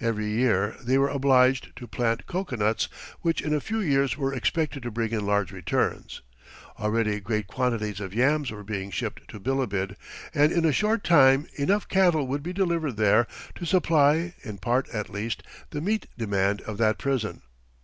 [0.00, 2.88] Every year they were obliged to plant cocoanuts,
[3.20, 6.20] which in a few years were expected to bring in large returns.
[6.80, 9.96] Already great quantities of yams were being shipped to Bilibid,
[10.34, 14.88] and in a short time enough cattle would be delivered there to supply, in part
[14.88, 17.42] at least, the meat demand of that prison.